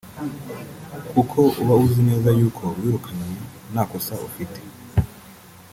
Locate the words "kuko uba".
1.11-1.73